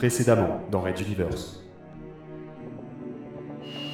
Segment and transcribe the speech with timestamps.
[0.00, 1.60] Précédemment dans Red Universe.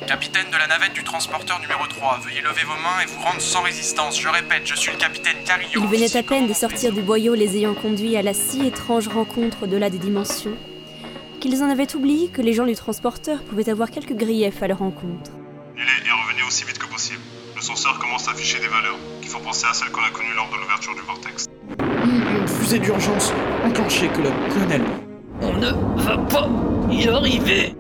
[0.06, 3.40] Capitaine de la navette du transporteur numéro 3, veuillez lever vos mains et vous rendre
[3.40, 4.20] sans résistance.
[4.20, 5.82] Je répète, je suis le capitaine Carillo.
[5.82, 9.08] Ils venaient à peine de sortir du boyau, les ayant conduits à la si étrange
[9.08, 10.56] rencontre au-delà des dimensions,
[11.40, 14.78] qu'ils en avaient oublié que les gens du transporteur pouvaient avoir quelques griefs à leur
[14.78, 15.32] rencontre.
[15.74, 17.22] Nulez et revenez aussi vite que possible.
[17.56, 20.34] Le censeur commence à afficher des valeurs qui font penser à celles qu'on a connues
[20.36, 21.46] lors de l'ouverture du vortex.
[21.80, 23.32] Une fusée d'urgence
[23.64, 24.82] enclenchée, colonel.
[25.42, 25.70] On ne
[26.02, 26.48] va pas
[26.90, 27.74] y arriver.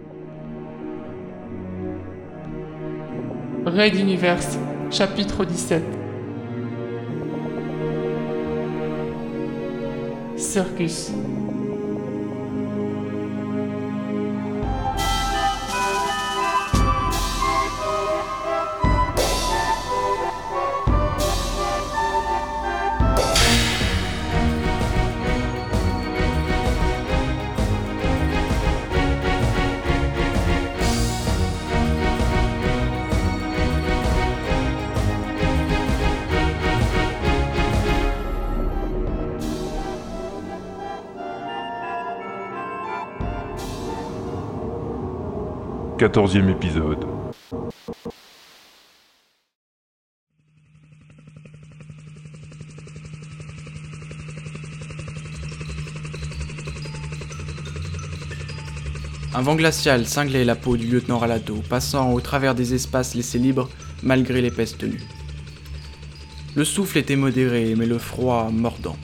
[3.64, 4.58] Raid Universe,
[4.90, 5.82] chapitre 17.
[10.36, 11.10] Circus.
[45.98, 47.06] Quatorzième épisode.
[59.34, 63.38] Un vent glacial cinglait la peau du lieutenant Ralato, passant au travers des espaces laissés
[63.38, 63.70] libres
[64.02, 65.02] malgré l'épaisse tenue.
[66.54, 68.98] Le souffle était modéré, mais le froid mordant.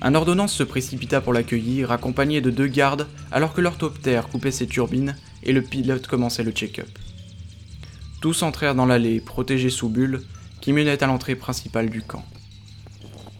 [0.00, 4.68] Un ordonnance se précipita pour l'accueillir, accompagné de deux gardes, alors que l'orthoptère coupait ses
[4.68, 6.88] turbines et le pilote commençait le check-up.
[8.20, 10.22] Tous entrèrent dans l'allée, protégés sous bulle,
[10.60, 12.24] qui menait à l'entrée principale du camp.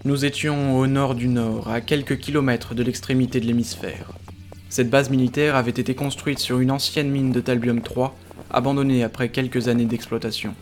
[0.05, 4.11] Nous étions au nord du nord, à quelques kilomètres de l'extrémité de l'hémisphère.
[4.69, 8.17] Cette base militaire avait été construite sur une ancienne mine de Talbium 3,
[8.50, 10.55] abandonnée après quelques années d'exploitation.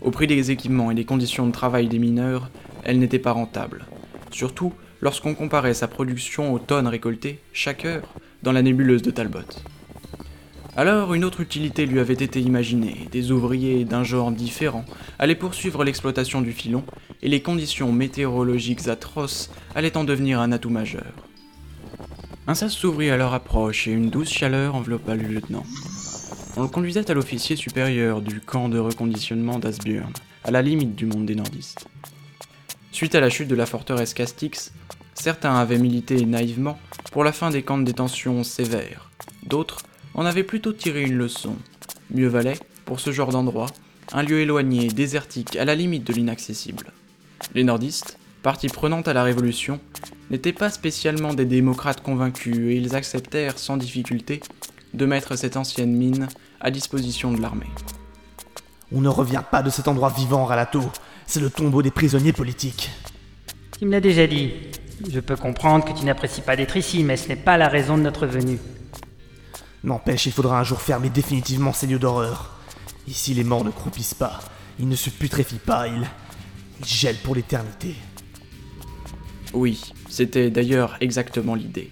[0.00, 2.50] Au prix des équipements et des conditions de travail des mineurs,
[2.84, 3.86] elle n'était pas rentable.
[4.30, 9.40] Surtout lorsqu'on comparait sa production aux tonnes récoltées chaque heure dans la nébuleuse de Talbot.
[10.76, 14.84] Alors une autre utilité lui avait été imaginée, des ouvriers d'un genre différent
[15.20, 16.82] allaient poursuivre l'exploitation du filon,
[17.22, 21.12] et les conditions météorologiques atroces allaient en devenir un atout majeur.
[22.48, 25.62] Un sas s'ouvrit à leur approche et une douce chaleur enveloppa le lieutenant.
[26.56, 30.12] On le conduisait à l'officier supérieur du camp de reconditionnement d'Asbjörn,
[30.42, 31.86] à la limite du monde des nordistes.
[32.90, 34.72] Suite à la chute de la forteresse Castix,
[35.14, 36.78] certains avaient milité naïvement
[37.12, 39.10] pour la fin des camps de détention sévères,
[39.46, 39.78] d'autres
[40.14, 41.56] en avaient plutôt tiré une leçon.
[42.10, 43.66] Mieux valait, pour ce genre d'endroit,
[44.12, 46.92] un lieu éloigné, désertique, à la limite de l'inaccessible.
[47.54, 49.80] Les nordistes, partie prenante à la révolution,
[50.30, 54.40] n'étaient pas spécialement des démocrates convaincus et ils acceptèrent sans difficulté
[54.92, 56.28] de mettre cette ancienne mine
[56.60, 57.70] à disposition de l'armée.
[58.92, 60.82] On ne revient pas de cet endroit vivant, Ralato.
[61.26, 62.90] C'est le tombeau des prisonniers politiques.
[63.78, 64.52] Tu me l'as déjà dit.
[65.10, 67.98] Je peux comprendre que tu n'apprécies pas d'être ici, mais ce n'est pas la raison
[67.98, 68.58] de notre venue.
[69.84, 72.56] N'empêche, il faudra un jour fermer définitivement ces lieux d'horreur.
[73.06, 74.40] Ici, les morts ne croupissent pas.
[74.78, 75.86] Ils ne se putréfient pas.
[75.88, 76.06] Ils,
[76.80, 77.94] ils gèlent pour l'éternité.
[79.52, 81.90] Oui, c'était d'ailleurs exactement l'idée.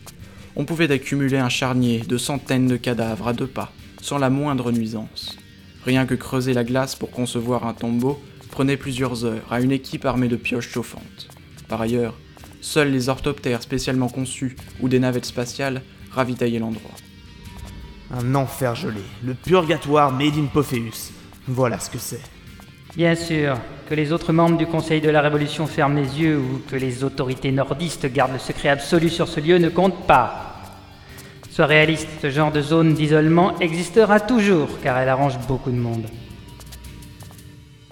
[0.57, 3.71] On pouvait accumuler un charnier de centaines de cadavres à deux pas,
[4.01, 5.37] sans la moindre nuisance.
[5.85, 8.19] Rien que creuser la glace pour concevoir un tombeau
[8.51, 11.29] prenait plusieurs heures à une équipe armée de pioches chauffantes.
[11.69, 12.19] Par ailleurs,
[12.63, 16.91] seuls les orthoptères spécialement conçus ou des navettes spatiales ravitaillaient l'endroit.
[18.13, 19.01] Un enfer gelé.
[19.25, 21.13] Le purgatoire made in Pophéus.
[21.49, 22.21] Voilà ce que c'est.
[22.95, 23.57] Bien sûr,
[23.89, 27.05] que les autres membres du Conseil de la Révolution ferment les yeux ou que les
[27.05, 30.61] autorités nordistes gardent le secret absolu sur ce lieu ne compte pas.
[31.51, 36.07] Sois réaliste, ce genre de zone d'isolement existera toujours car elle arrange beaucoup de monde.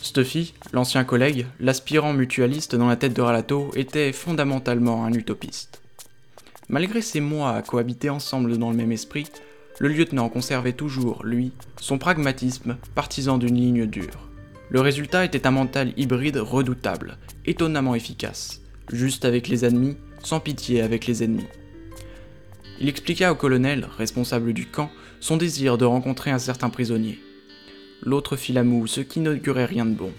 [0.03, 5.80] Stuffy, l'ancien collègue, l'aspirant mutualiste dans la tête de Ralato, était fondamentalement un utopiste.
[6.69, 9.27] Malgré ces mois à cohabiter ensemble dans le même esprit,
[9.80, 14.28] le lieutenant conservait toujours, lui, son pragmatisme partisan d'une ligne dure.
[14.68, 17.16] Le résultat était un mental hybride redoutable,
[17.47, 18.60] étonnamment efficace,
[18.92, 21.48] juste avec les ennemis, sans pitié avec les ennemis.
[22.78, 27.18] Il expliqua au colonel, responsable du camp, son désir de rencontrer un certain prisonnier.
[28.03, 30.12] L'autre fit la moue, ce qui n'augurait rien de bon.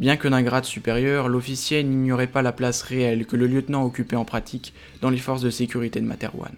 [0.00, 4.16] Bien que d'un grade supérieur, l'officier n'ignorait pas la place réelle que le lieutenant occupait
[4.16, 4.72] en pratique
[5.02, 6.56] dans les forces de sécurité de Materwan,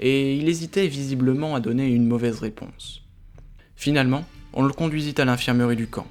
[0.00, 3.02] et il hésitait visiblement à donner une mauvaise réponse.
[3.76, 4.24] Finalement,
[4.54, 6.06] on le conduisit à l'infirmerie du camp.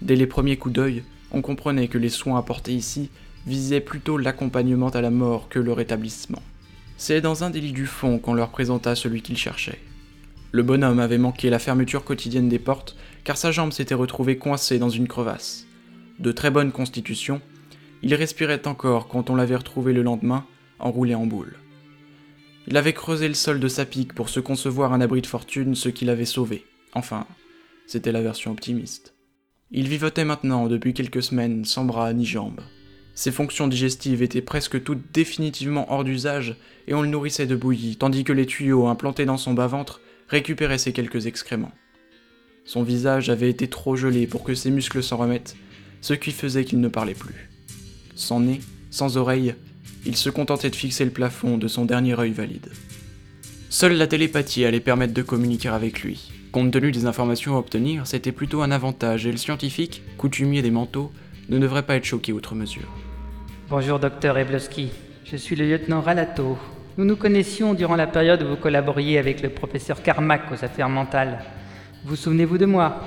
[0.00, 1.02] Dès les premiers coups d'œil,
[1.32, 3.10] on comprenait que les soins apportés ici
[3.46, 6.42] visaient plutôt l'accompagnement à la mort que le rétablissement.
[6.96, 9.80] C'est dans un des lits du fond qu'on leur présenta celui qu'ils cherchaient.
[10.52, 14.78] Le bonhomme avait manqué la fermeture quotidienne des portes car sa jambe s'était retrouvée coincée
[14.78, 15.66] dans une crevasse.
[16.20, 17.40] De très bonne constitution,
[18.02, 20.44] il respirait encore quand on l'avait retrouvé le lendemain,
[20.78, 21.56] enroulé en boule.
[22.68, 25.74] Il avait creusé le sol de sa pique pour se concevoir un abri de fortune,
[25.74, 26.64] ce qui l'avait sauvé.
[26.94, 27.26] Enfin,
[27.86, 29.14] c'était la version optimiste.
[29.70, 32.60] Il vivotait maintenant depuis quelques semaines sans bras ni jambes.
[33.14, 36.56] Ses fonctions digestives étaient presque toutes définitivement hors d'usage
[36.88, 40.78] et on le nourrissait de bouillie, tandis que les tuyaux implantés dans son bas-ventre récupéraient
[40.78, 41.72] ses quelques excréments.
[42.64, 45.56] Son visage avait été trop gelé pour que ses muscles s'en remettent,
[46.00, 47.50] ce qui faisait qu'il ne parlait plus.
[48.14, 48.60] Sans nez,
[48.90, 49.54] sans oreille,
[50.04, 52.70] il se contentait de fixer le plafond de son dernier œil valide.
[53.70, 56.30] Seule la télépathie allait permettre de communiquer avec lui.
[56.50, 60.70] Compte tenu des informations à obtenir, c'était plutôt un avantage et le scientifique, coutumier des
[60.70, 61.10] manteaux,
[61.48, 62.88] ne devrait pas être choqué outre mesure.
[63.70, 64.90] Bonjour, docteur Ebloski.
[65.24, 66.58] Je suis le lieutenant Ralato.
[66.98, 70.90] Nous nous connaissions durant la période où vous collaboriez avec le professeur Carmack aux affaires
[70.90, 71.42] mentales.
[72.04, 73.00] Vous souvenez-vous de moi?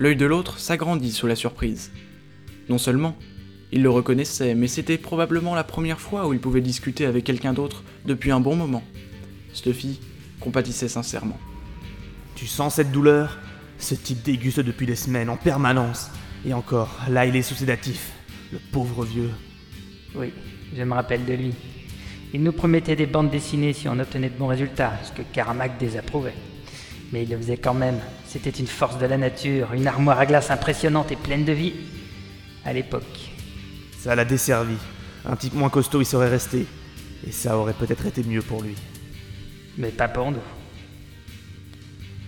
[0.00, 1.92] L'œil de l'autre s'agrandit sous la surprise.
[2.68, 3.16] Non seulement,
[3.70, 7.52] il le reconnaissait, mais c'était probablement la première fois où il pouvait discuter avec quelqu'un
[7.52, 8.82] d'autre depuis un bon moment.
[9.52, 10.00] Stuffy
[10.40, 11.38] compatissait sincèrement.
[12.34, 13.38] Tu sens cette douleur?
[13.78, 16.10] Ce type déguste depuis des semaines, en permanence.
[16.46, 18.12] Et encore, là il est sous sédatif.
[18.52, 19.30] Le pauvre vieux.
[20.14, 20.32] Oui,
[20.74, 21.54] je me rappelle de lui.
[22.32, 25.78] Il nous promettait des bandes dessinées si on obtenait de bons résultats, ce que Carmack
[25.78, 26.34] désapprouvait.
[27.12, 27.98] Mais il le faisait quand même.
[28.26, 31.74] C'était une force de la nature, une armoire à glace impressionnante et pleine de vie.
[32.64, 33.27] À l'époque.
[33.98, 34.76] Ça l'a desservi.
[35.24, 36.66] Un type moins costaud il serait resté.
[37.26, 38.76] Et ça aurait peut-être été mieux pour lui.
[39.76, 40.38] Mais pas pour nous.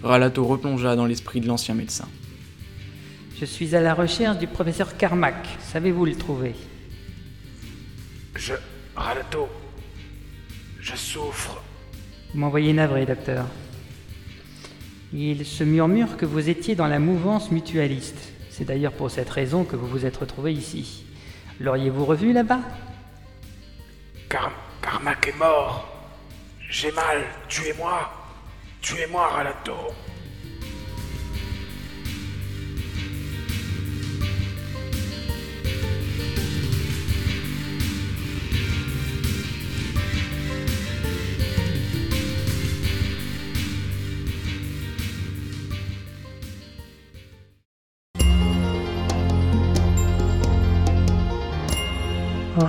[0.03, 2.09] Ralato replongea dans l'esprit de l'ancien médecin.
[3.39, 5.47] Je suis à la recherche du professeur Carmack.
[5.73, 6.55] Savez-vous le trouver?
[8.35, 8.55] Je.
[8.97, 9.49] Ralato.
[10.81, 11.63] Je souffre.
[12.33, 13.47] Vous m'envoyez navré, docteur.
[15.13, 18.33] Il se murmure que vous étiez dans la mouvance mutualiste.
[18.51, 21.05] C'est d'ailleurs pour cette raison que vous vous êtes retrouvé ici.
[21.61, 22.61] L'auriez-vous revu là-bas?
[24.31, 24.51] Car
[25.27, 25.87] est mort.
[26.71, 27.23] J'ai mal.
[27.49, 28.11] Tuez-moi.
[28.81, 29.75] Tuez-moi, Ralato.